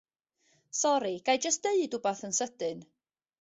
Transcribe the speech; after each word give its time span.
Sori 0.77 1.11
ga'i 1.27 1.41
jyst 1.47 1.67
deud 1.69 1.99
'wbath 1.99 2.25
yn 2.29 2.35
sydyn. 2.39 2.83